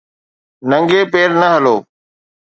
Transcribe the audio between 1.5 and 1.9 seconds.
هلو